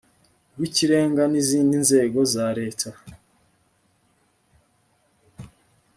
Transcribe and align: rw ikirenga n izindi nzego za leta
rw 0.55 0.61
ikirenga 0.69 1.23
n 1.31 1.33
izindi 1.41 1.75
nzego 1.83 2.19
za 2.33 2.45
leta 2.59 2.89